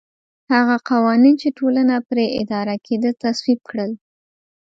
هغه 0.53 0.75
قوانین 0.89 1.35
چې 1.41 1.49
ټولنه 1.57 1.95
پرې 2.07 2.25
اداره 2.41 2.75
کېده 2.85 3.11
تصویب 3.23 3.59
کړل 3.69 3.91